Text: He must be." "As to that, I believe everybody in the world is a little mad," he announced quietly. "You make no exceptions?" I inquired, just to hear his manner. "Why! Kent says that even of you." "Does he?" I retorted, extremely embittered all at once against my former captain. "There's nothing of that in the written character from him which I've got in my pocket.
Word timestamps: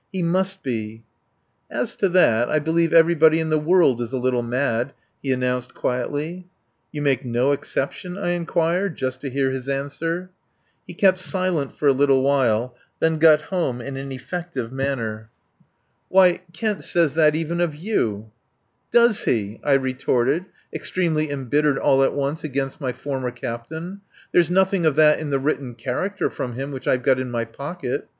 He 0.11 0.23
must 0.23 0.63
be." 0.63 1.03
"As 1.69 1.95
to 1.97 2.09
that, 2.09 2.49
I 2.49 2.57
believe 2.57 2.91
everybody 2.91 3.39
in 3.39 3.49
the 3.51 3.59
world 3.59 4.01
is 4.01 4.11
a 4.11 4.17
little 4.17 4.41
mad," 4.41 4.95
he 5.21 5.31
announced 5.31 5.75
quietly. 5.75 6.47
"You 6.91 7.03
make 7.03 7.23
no 7.23 7.51
exceptions?" 7.51 8.17
I 8.17 8.29
inquired, 8.31 8.95
just 8.95 9.21
to 9.21 9.29
hear 9.29 9.51
his 9.51 9.67
manner. 9.67 10.31
"Why! 10.87 10.93
Kent 11.03 11.19
says 16.83 17.13
that 17.13 17.35
even 17.35 17.61
of 17.61 17.75
you." 17.75 18.31
"Does 18.91 19.23
he?" 19.25 19.59
I 19.63 19.73
retorted, 19.73 20.45
extremely 20.73 21.29
embittered 21.29 21.77
all 21.77 22.01
at 22.01 22.13
once 22.15 22.43
against 22.43 22.81
my 22.81 22.91
former 22.91 23.29
captain. 23.29 24.01
"There's 24.31 24.49
nothing 24.49 24.83
of 24.87 24.95
that 24.95 25.19
in 25.19 25.29
the 25.29 25.37
written 25.37 25.75
character 25.75 26.31
from 26.31 26.53
him 26.53 26.71
which 26.71 26.87
I've 26.87 27.03
got 27.03 27.19
in 27.19 27.29
my 27.29 27.45
pocket. 27.45 28.07